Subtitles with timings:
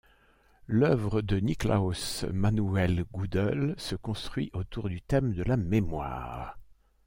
[0.65, 6.57] L’œuvre de Niklaus Manuel Güdel se construit autour du thème de la mémoire.